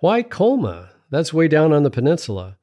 Why 0.00 0.22
Colma? 0.22 0.90
That's 1.10 1.34
way 1.34 1.48
down 1.48 1.72
on 1.72 1.82
the 1.82 1.90
peninsula. 1.90 2.56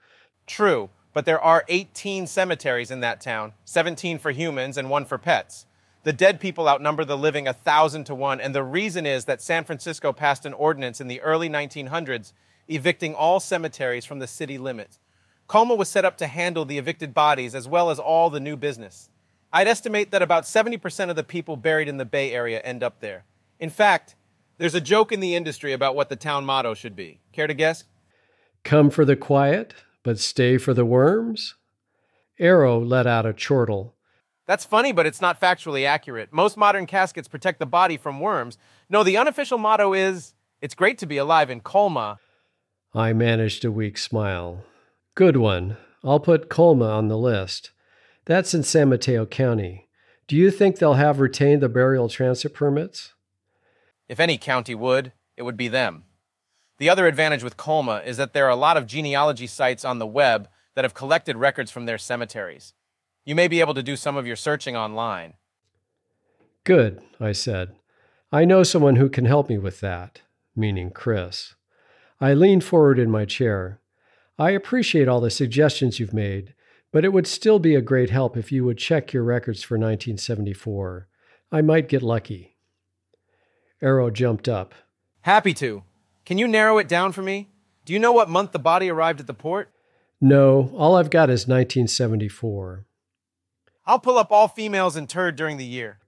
True, 0.48 0.90
but 1.14 1.26
there 1.26 1.42
are 1.42 1.66
18 1.68 2.28
cemeteries 2.28 2.92
in 2.92 3.02
that 3.02 3.20
town 3.20 3.52
17 3.66 4.20
for 4.20 4.32
humans 4.32 4.78
and 4.78 4.90
one 4.90 5.04
for 5.04 5.18
pets. 5.18 5.66
The 6.04 6.14
dead 6.14 6.40
people 6.40 6.70
outnumber 6.70 7.04
the 7.04 7.18
living 7.18 7.46
a 7.46 7.52
thousand 7.52 8.06
to 8.06 8.16
one, 8.16 8.40
and 8.40 8.56
the 8.56 8.64
reason 8.64 9.06
is 9.06 9.26
that 9.26 9.42
San 9.42 9.66
Francisco 9.66 10.14
passed 10.14 10.46
an 10.46 10.54
ordinance 10.54 11.02
in 11.02 11.10
the 11.10 11.20
early 11.20 11.50
1900s 11.50 12.32
evicting 12.70 13.14
all 13.14 13.42
cemeteries 13.42 14.06
from 14.06 14.20
the 14.20 14.28
city 14.28 14.58
limits. 14.58 15.00
Colma 15.48 15.76
was 15.76 15.90
set 15.90 16.06
up 16.06 16.18
to 16.20 16.28
handle 16.28 16.64
the 16.64 16.78
evicted 16.78 17.14
bodies 17.14 17.54
as 17.54 17.68
well 17.68 17.90
as 17.90 18.00
all 18.00 18.30
the 18.30 18.40
new 18.40 18.56
business. 18.56 19.10
I'd 19.52 19.68
estimate 19.68 20.12
that 20.12 20.22
about 20.22 20.46
70% 20.46 21.10
of 21.10 21.18
the 21.18 21.24
people 21.24 21.58
buried 21.58 21.90
in 21.90 21.98
the 21.98 22.06
Bay 22.06 22.32
Area 22.32 22.62
end 22.62 22.82
up 22.82 23.02
there. 23.02 23.26
In 23.60 23.70
fact, 23.70 24.16
there's 24.58 24.76
a 24.76 24.82
joke 24.82 25.12
in 25.12 25.20
the 25.20 25.36
industry 25.36 25.74
about 25.74 25.96
what 25.96 26.10
the 26.10 26.16
town 26.16 26.46
motto 26.46 26.74
should 26.74 26.96
be. 26.96 27.22
Care 27.34 27.48
to 27.48 27.54
guess? 27.54 27.84
Come 28.64 28.90
for 28.90 29.06
the 29.06 29.16
quiet, 29.16 29.74
but 30.04 30.20
stay 30.20 30.58
for 30.58 30.74
the 30.74 30.86
worms? 30.86 31.56
Arrow 32.40 32.80
let 32.80 33.08
out 33.08 33.26
a 33.26 33.34
chortle. 33.34 33.96
That's 34.46 34.66
funny, 34.66 34.92
but 34.92 35.06
it's 35.06 35.22
not 35.22 35.42
factually 35.42 35.86
accurate. 35.86 36.32
Most 36.32 36.58
modern 36.58 36.86
caskets 36.86 37.28
protect 37.28 37.60
the 37.60 37.66
body 37.66 37.98
from 37.98 38.20
worms. 38.20 38.58
No, 38.90 39.04
the 39.04 39.18
unofficial 39.18 39.58
motto 39.58 39.94
is 39.94 40.34
It's 40.62 40.76
great 40.76 40.98
to 41.00 41.06
be 41.06 41.18
alive 41.18 41.50
in 41.50 41.62
Colma. 41.62 42.20
I 42.94 43.14
managed 43.14 43.66
a 43.66 43.72
weak 43.72 43.98
smile. 43.98 44.64
Good 45.16 45.38
one. 45.38 45.78
I'll 46.04 46.20
put 46.20 46.50
Colma 46.50 46.86
on 46.86 47.08
the 47.08 47.18
list. 47.18 47.72
That's 48.26 48.54
in 48.54 48.64
San 48.64 48.90
Mateo 48.90 49.26
County. 49.26 49.90
Do 50.28 50.36
you 50.36 50.52
think 50.52 50.78
they'll 50.78 50.94
have 50.94 51.20
retained 51.20 51.62
the 51.62 51.70
burial 51.70 52.10
transit 52.10 52.54
permits? 52.54 53.15
If 54.08 54.20
any 54.20 54.38
county 54.38 54.76
would, 54.76 55.12
it 55.36 55.44
would 55.44 55.58
be 55.58 55.68
them. 55.68 56.04
The 56.78 56.90
other 56.90 57.08
advantage 57.08 57.44
with 57.44 57.58
Colma 57.58 58.02
is 58.06 58.18
that 58.18 58.34
there 58.34 58.46
are 58.46 58.52
a 58.52 58.56
lot 58.56 58.78
of 58.78 58.88
genealogy 58.88 59.48
sites 59.48 59.86
on 59.86 60.00
the 60.00 60.06
web 60.06 60.50
that 60.76 60.84
have 60.84 60.94
collected 60.94 61.38
records 61.38 61.72
from 61.72 61.86
their 61.86 61.98
cemeteries. 61.98 62.74
You 63.24 63.34
may 63.34 63.48
be 63.48 63.62
able 63.62 63.74
to 63.74 63.84
do 63.84 63.96
some 63.96 64.18
of 64.18 64.28
your 64.28 64.36
searching 64.36 64.76
online. 64.76 65.34
Good, 66.64 67.02
I 67.20 67.32
said. 67.32 67.76
I 68.32 68.44
know 68.44 68.64
someone 68.64 68.98
who 68.98 69.10
can 69.10 69.26
help 69.26 69.50
me 69.50 69.58
with 69.58 69.80
that, 69.80 70.22
meaning 70.56 70.92
Chris. 70.92 71.56
I 72.20 72.34
leaned 72.34 72.64
forward 72.64 73.00
in 73.00 73.10
my 73.10 73.26
chair. 73.26 73.80
I 74.38 74.52
appreciate 74.52 75.08
all 75.08 75.22
the 75.22 75.30
suggestions 75.30 76.00
you've 76.00 76.14
made, 76.14 76.54
but 76.92 77.06
it 77.06 77.14
would 77.14 77.28
still 77.28 77.60
be 77.60 77.76
a 77.76 77.82
great 77.82 78.10
help 78.10 78.36
if 78.36 78.52
you 78.52 78.66
would 78.66 78.78
check 78.78 79.14
your 79.14 79.24
records 79.24 79.64
for 79.64 79.76
1974. 79.76 81.08
I 81.52 81.62
might 81.62 81.90
get 81.90 82.02
lucky. 82.02 82.55
Arrow 83.82 84.10
jumped 84.10 84.48
up. 84.48 84.74
Happy 85.22 85.54
to. 85.56 85.84
Can 86.26 86.38
you 86.38 86.48
narrow 86.48 86.78
it 86.78 86.88
down 86.88 87.12
for 87.12 87.22
me? 87.22 87.50
Do 87.84 87.94
you 87.94 88.00
know 88.00 88.12
what 88.12 88.30
month 88.30 88.52
the 88.52 88.60
body 88.60 88.90
arrived 88.90 89.20
at 89.20 89.28
the 89.28 89.34
port? 89.34 89.72
No, 90.20 90.72
all 90.76 90.96
I've 90.96 91.10
got 91.10 91.30
is 91.30 91.48
1974. 91.48 92.86
I'll 93.86 94.00
pull 94.00 94.18
up 94.18 94.32
all 94.32 94.48
females 94.48 94.96
interred 94.96 95.36
during 95.36 95.58
the 95.58 95.66
year. 95.66 96.00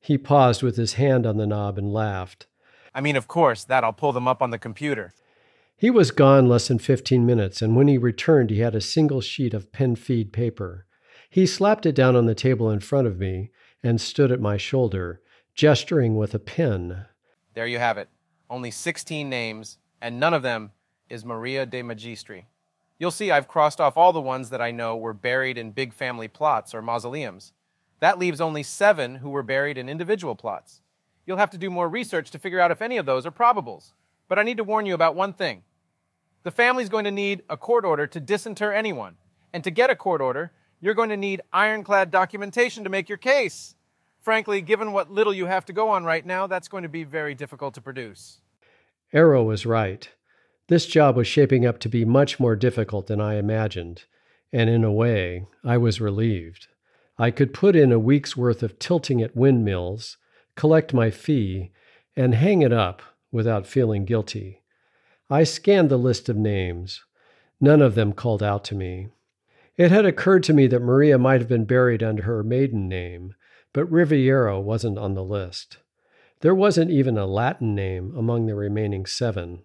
He 0.00 0.18
paused 0.18 0.62
with 0.62 0.76
his 0.76 0.94
hand 0.94 1.24
on 1.24 1.36
the 1.36 1.46
knob 1.46 1.78
and 1.78 1.92
laughed. 1.92 2.46
I 2.94 3.00
mean, 3.00 3.16
of 3.16 3.28
course, 3.28 3.64
that 3.64 3.84
I'll 3.84 3.92
pull 3.92 4.12
them 4.12 4.28
up 4.28 4.42
on 4.42 4.50
the 4.50 4.58
computer. 4.58 5.14
He 5.76 5.90
was 5.90 6.10
gone 6.10 6.48
less 6.48 6.68
than 6.68 6.78
15 6.78 7.24
minutes, 7.24 7.62
and 7.62 7.74
when 7.74 7.88
he 7.88 7.98
returned, 7.98 8.50
he 8.50 8.60
had 8.60 8.74
a 8.74 8.80
single 8.80 9.20
sheet 9.20 9.54
of 9.54 9.72
pin 9.72 9.96
feed 9.96 10.32
paper. 10.32 10.86
He 11.30 11.46
slapped 11.46 11.86
it 11.86 11.94
down 11.94 12.14
on 12.14 12.26
the 12.26 12.34
table 12.34 12.70
in 12.70 12.80
front 12.80 13.06
of 13.06 13.18
me 13.18 13.50
and 13.82 14.00
stood 14.00 14.30
at 14.30 14.40
my 14.40 14.56
shoulder, 14.56 15.22
gesturing 15.54 16.16
with 16.16 16.34
a 16.34 16.38
pen. 16.38 17.06
There 17.54 17.66
you 17.66 17.78
have 17.78 17.98
it. 17.98 18.08
Only 18.48 18.70
16 18.70 19.28
names, 19.28 19.78
and 20.00 20.18
none 20.18 20.34
of 20.34 20.42
them 20.42 20.72
is 21.08 21.24
Maria 21.24 21.66
de 21.66 21.82
Magistri. 21.82 22.44
You'll 22.98 23.10
see 23.10 23.30
I've 23.30 23.48
crossed 23.48 23.80
off 23.80 23.96
all 23.96 24.12
the 24.12 24.20
ones 24.20 24.50
that 24.50 24.62
I 24.62 24.70
know 24.70 24.96
were 24.96 25.12
buried 25.12 25.58
in 25.58 25.72
big 25.72 25.92
family 25.92 26.28
plots 26.28 26.74
or 26.74 26.82
mausoleums. 26.82 27.52
That 28.00 28.18
leaves 28.18 28.40
only 28.40 28.62
seven 28.62 29.16
who 29.16 29.30
were 29.30 29.42
buried 29.42 29.76
in 29.76 29.88
individual 29.88 30.34
plots. 30.34 30.80
You'll 31.26 31.36
have 31.36 31.50
to 31.50 31.58
do 31.58 31.70
more 31.70 31.88
research 31.88 32.30
to 32.30 32.38
figure 32.38 32.60
out 32.60 32.70
if 32.70 32.82
any 32.82 32.96
of 32.96 33.06
those 33.06 33.26
are 33.26 33.30
probables. 33.30 33.92
But 34.28 34.38
I 34.38 34.42
need 34.42 34.56
to 34.56 34.64
warn 34.64 34.86
you 34.86 34.94
about 34.94 35.14
one 35.14 35.32
thing. 35.32 35.62
The 36.42 36.50
family's 36.50 36.88
going 36.88 37.04
to 37.04 37.10
need 37.10 37.42
a 37.48 37.56
court 37.56 37.84
order 37.84 38.06
to 38.06 38.20
disinter 38.20 38.72
anyone. 38.72 39.16
And 39.52 39.62
to 39.64 39.70
get 39.70 39.90
a 39.90 39.96
court 39.96 40.20
order, 40.20 40.52
you're 40.80 40.94
going 40.94 41.10
to 41.10 41.16
need 41.16 41.42
ironclad 41.52 42.10
documentation 42.10 42.82
to 42.84 42.90
make 42.90 43.08
your 43.08 43.18
case. 43.18 43.76
Frankly, 44.22 44.60
given 44.60 44.92
what 44.92 45.10
little 45.10 45.34
you 45.34 45.46
have 45.46 45.64
to 45.64 45.72
go 45.72 45.88
on 45.88 46.04
right 46.04 46.24
now, 46.24 46.46
that's 46.46 46.68
going 46.68 46.84
to 46.84 46.88
be 46.88 47.02
very 47.02 47.34
difficult 47.34 47.74
to 47.74 47.80
produce. 47.80 48.40
Arrow 49.12 49.42
was 49.42 49.66
right. 49.66 50.08
This 50.68 50.86
job 50.86 51.16
was 51.16 51.26
shaping 51.26 51.66
up 51.66 51.80
to 51.80 51.88
be 51.88 52.04
much 52.04 52.38
more 52.38 52.54
difficult 52.54 53.08
than 53.08 53.20
I 53.20 53.34
imagined, 53.34 54.04
and 54.52 54.70
in 54.70 54.84
a 54.84 54.92
way, 54.92 55.46
I 55.64 55.76
was 55.76 56.00
relieved. 56.00 56.68
I 57.18 57.32
could 57.32 57.52
put 57.52 57.74
in 57.74 57.90
a 57.90 57.98
week's 57.98 58.36
worth 58.36 58.62
of 58.62 58.78
tilting 58.78 59.20
at 59.20 59.36
windmills, 59.36 60.18
collect 60.54 60.94
my 60.94 61.10
fee, 61.10 61.72
and 62.16 62.34
hang 62.34 62.62
it 62.62 62.72
up 62.72 63.02
without 63.32 63.66
feeling 63.66 64.04
guilty. 64.04 64.62
I 65.28 65.42
scanned 65.42 65.90
the 65.90 65.96
list 65.96 66.28
of 66.28 66.36
names. 66.36 67.02
None 67.60 67.82
of 67.82 67.96
them 67.96 68.12
called 68.12 68.42
out 68.42 68.62
to 68.66 68.76
me. 68.76 69.08
It 69.76 69.90
had 69.90 70.06
occurred 70.06 70.44
to 70.44 70.52
me 70.52 70.68
that 70.68 70.80
Maria 70.80 71.18
might 71.18 71.40
have 71.40 71.48
been 71.48 71.64
buried 71.64 72.04
under 72.04 72.22
her 72.22 72.44
maiden 72.44 72.88
name, 72.88 73.34
but 73.72 73.90
Riviero 73.90 74.60
wasn't 74.60 74.98
on 74.98 75.14
the 75.14 75.24
list. 75.24 75.78
There 76.40 76.54
wasn't 76.54 76.90
even 76.90 77.16
a 77.16 77.26
Latin 77.26 77.74
name 77.74 78.14
among 78.16 78.46
the 78.46 78.54
remaining 78.54 79.06
seven. 79.06 79.62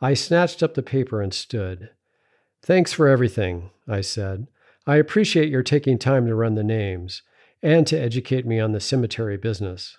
I 0.00 0.14
snatched 0.14 0.62
up 0.62 0.74
the 0.74 0.82
paper 0.82 1.20
and 1.20 1.34
stood. 1.34 1.90
Thanks 2.62 2.92
for 2.92 3.08
everything, 3.08 3.70
I 3.88 4.00
said. 4.00 4.46
I 4.86 4.96
appreciate 4.96 5.48
your 5.48 5.62
taking 5.62 5.98
time 5.98 6.26
to 6.26 6.34
run 6.34 6.54
the 6.54 6.64
names 6.64 7.22
and 7.62 7.86
to 7.86 7.98
educate 7.98 8.46
me 8.46 8.58
on 8.58 8.72
the 8.72 8.80
cemetery 8.80 9.36
business. 9.36 9.98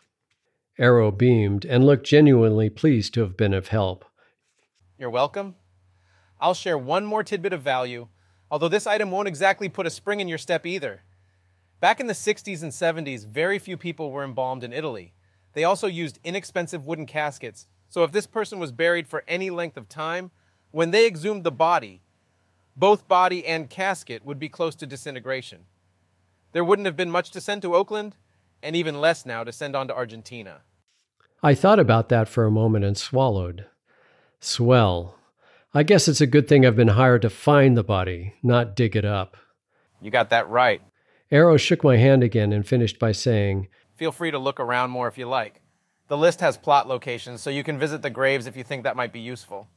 Arrow 0.79 1.11
beamed 1.11 1.65
and 1.65 1.85
looked 1.85 2.05
genuinely 2.05 2.69
pleased 2.69 3.13
to 3.13 3.21
have 3.21 3.37
been 3.37 3.53
of 3.53 3.67
help. 3.67 4.05
You're 4.97 5.09
welcome. 5.09 5.55
I'll 6.39 6.53
share 6.53 6.77
one 6.77 7.05
more 7.05 7.23
tidbit 7.23 7.53
of 7.53 7.61
value, 7.61 8.07
although 8.49 8.67
this 8.67 8.87
item 8.87 9.11
won't 9.11 9.27
exactly 9.27 9.69
put 9.69 9.87
a 9.87 9.89
spring 9.89 10.19
in 10.19 10.27
your 10.27 10.37
step 10.37 10.65
either. 10.65 11.03
Back 11.83 11.99
in 11.99 12.07
the 12.07 12.13
60s 12.13 12.63
and 12.63 12.71
70s, 12.71 13.27
very 13.27 13.59
few 13.59 13.75
people 13.75 14.09
were 14.09 14.23
embalmed 14.23 14.63
in 14.63 14.71
Italy. 14.71 15.11
They 15.51 15.65
also 15.65 15.87
used 15.87 16.17
inexpensive 16.23 16.85
wooden 16.85 17.05
caskets, 17.05 17.67
so 17.89 18.05
if 18.05 18.13
this 18.13 18.25
person 18.25 18.57
was 18.57 18.71
buried 18.71 19.05
for 19.05 19.25
any 19.27 19.49
length 19.49 19.75
of 19.75 19.89
time, 19.89 20.31
when 20.71 20.91
they 20.91 21.05
exhumed 21.05 21.43
the 21.43 21.51
body, 21.51 22.01
both 22.77 23.09
body 23.09 23.45
and 23.45 23.69
casket 23.69 24.23
would 24.23 24.39
be 24.39 24.47
close 24.47 24.75
to 24.75 24.87
disintegration. 24.87 25.65
There 26.53 26.63
wouldn't 26.63 26.85
have 26.85 26.95
been 26.95 27.11
much 27.11 27.31
to 27.31 27.41
send 27.41 27.61
to 27.63 27.75
Oakland, 27.75 28.15
and 28.61 28.77
even 28.77 29.01
less 29.01 29.25
now 29.25 29.43
to 29.43 29.51
send 29.51 29.75
on 29.75 29.89
to 29.89 29.93
Argentina. 29.93 30.61
I 31.43 31.53
thought 31.53 31.79
about 31.79 32.07
that 32.07 32.29
for 32.29 32.45
a 32.45 32.49
moment 32.49 32.85
and 32.85 32.97
swallowed. 32.97 33.65
Swell. 34.39 35.17
I 35.73 35.83
guess 35.83 36.07
it's 36.07 36.21
a 36.21 36.27
good 36.27 36.47
thing 36.47 36.65
I've 36.65 36.77
been 36.77 36.87
hired 36.87 37.23
to 37.23 37.29
find 37.29 37.75
the 37.75 37.83
body, 37.83 38.35
not 38.41 38.73
dig 38.73 38.95
it 38.95 39.03
up. 39.03 39.35
You 40.01 40.11
got 40.11 40.29
that 40.29 40.47
right. 40.47 40.81
Arrow 41.33 41.57
shook 41.57 41.83
my 41.83 41.97
hand 41.97 42.21
again 42.21 42.53
and 42.53 42.63
finished 42.63 42.99
by 42.99 43.11
saying, 43.11 43.67
Feel 43.95 44.11
free 44.11 44.29
to 44.29 44.37
look 44.37 44.59
around 44.59 44.91
more 44.91 45.07
if 45.07 45.17
you 45.17 45.27
like. 45.27 45.61
The 46.07 46.15
list 46.15 46.41
has 46.41 46.59
plot 46.59 46.87
locations, 46.87 47.41
so 47.41 47.49
you 47.49 47.63
can 47.63 47.79
visit 47.79 48.03
the 48.03 48.11
graves 48.11 48.45
if 48.45 48.55
you 48.55 48.63
think 48.63 48.83
that 48.83 48.95
might 48.95 49.11
be 49.11 49.19
useful. 49.19 49.67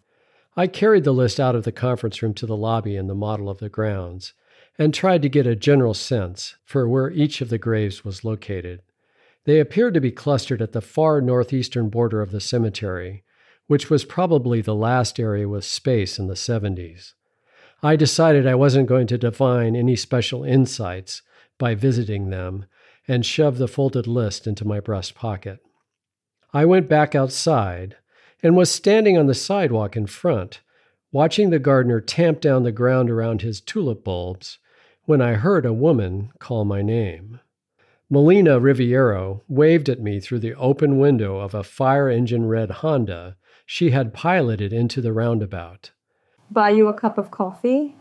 I 0.55 0.67
carried 0.67 1.05
the 1.05 1.15
list 1.15 1.41
out 1.41 1.55
of 1.55 1.65
the 1.65 1.73
conference 1.73 2.21
room 2.21 2.35
to 2.35 2.45
the 2.45 2.59
lobby 2.59 2.95
and 2.95 3.09
the 3.09 3.15
model 3.15 3.49
of 3.49 3.57
the 3.57 3.71
grounds, 3.71 4.35
and 4.79 4.93
tried 4.93 5.23
to 5.23 5.31
get 5.31 5.47
a 5.47 5.57
general 5.57 5.95
sense 5.95 6.57
for 6.67 6.87
where 6.87 7.11
each 7.11 7.41
of 7.41 7.49
the 7.49 7.57
graves 7.57 8.05
was 8.05 8.23
located. 8.23 8.83
They 9.45 9.59
appeared 9.59 9.95
to 9.95 10.01
be 10.03 10.13
clustered 10.13 10.61
at 10.61 10.73
the 10.73 10.83
far 10.83 11.23
northeastern 11.23 11.89
border 11.89 12.21
of 12.21 12.33
the 12.33 12.41
cemetery, 12.41 13.25
which 13.67 13.89
was 13.89 14.05
probably 14.05 14.61
the 14.61 14.75
last 14.75 15.19
area 15.19 15.49
with 15.49 15.65
space 15.65 16.19
in 16.19 16.27
the 16.27 16.35
70s. 16.35 17.15
I 17.83 17.97
decided 17.97 18.47
I 18.47 18.55
wasn't 18.57 18.91
going 18.91 19.07
to 19.07 19.17
divine 19.17 19.75
any 19.75 19.97
special 19.97 20.45
insights 20.45 21.23
by 21.59 21.75
visiting 21.75 22.31
them 22.31 22.67
and 23.09 23.25
shoved 23.25 23.59
the 23.59 23.69
folded 23.69 24.07
list 24.07 24.47
into 24.47 24.67
my 24.67 24.81
breast 24.81 25.15
pocket. 25.15 25.61
I 26.53 26.65
went 26.65 26.89
back 26.89 27.15
outside 27.15 27.97
and 28.43 28.57
was 28.57 28.71
standing 28.71 29.17
on 29.17 29.27
the 29.27 29.35
sidewalk 29.35 29.97
in 29.97 30.07
front, 30.07 30.61
watching 31.13 31.51
the 31.51 31.59
gardener 31.59 32.01
tamp 32.01 32.41
down 32.41 32.63
the 32.63 32.73
ground 32.73 33.11
around 33.11 33.43
his 33.43 33.61
tulip 33.61 34.05
bulbs, 34.05 34.59
when 35.05 35.21
I 35.21 35.35
heard 35.35 35.65
a 35.65 35.73
woman 35.73 36.31
call 36.39 36.65
my 36.65 36.83
name. 36.83 37.41
Melina 38.09 38.61
Riviero 38.61 39.43
waved 39.49 39.89
at 39.89 40.01
me 40.01 40.21
through 40.21 40.41
the 40.41 40.55
open 40.55 40.99
window 40.99 41.39
of 41.39 41.55
a 41.55 41.65
fire 41.65 42.09
engine 42.09 42.47
red 42.47 42.71
Honda 42.71 43.37
she 43.65 43.91
had 43.91 44.15
piloted 44.15 44.73
into 44.73 45.01
the 45.01 45.13
roundabout. 45.13 45.91
Buy 46.51 46.71
you 46.71 46.87
a 46.87 46.95
cup 46.95 47.19
of 47.19 47.33
coffee? 47.33 47.97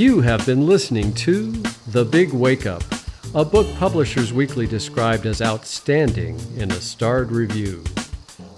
You 0.00 0.22
have 0.22 0.46
been 0.46 0.66
listening 0.66 1.12
to 1.26 1.52
The 1.88 2.06
Big 2.06 2.32
Wake 2.32 2.64
Up, 2.64 2.82
a 3.34 3.44
book 3.44 3.66
Publishers 3.76 4.32
Weekly 4.32 4.66
described 4.66 5.26
as 5.26 5.42
outstanding 5.42 6.40
in 6.56 6.70
a 6.70 6.80
starred 6.80 7.30
review. 7.30 7.84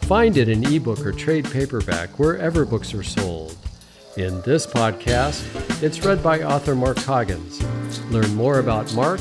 Find 0.03 0.37
it 0.37 0.49
in 0.49 0.65
ebook 0.73 1.05
or 1.05 1.11
trade 1.11 1.51
paperback 1.51 2.17
wherever 2.17 2.65
books 2.65 2.95
are 2.95 3.03
sold. 3.03 3.57
In 4.17 4.41
this 4.43 4.69
podcast, 4.69 5.43
it's 5.83 6.05
read 6.05 6.23
by 6.23 6.45
author 6.45 6.77
Mark 6.77 6.99
Coggins. 6.99 7.61
Learn 8.13 8.33
more 8.37 8.61
about 8.61 8.95
Mark 8.95 9.19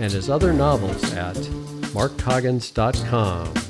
and 0.00 0.10
his 0.10 0.28
other 0.28 0.52
novels 0.52 1.12
at 1.12 1.36
markcoggins.com. 1.94 3.69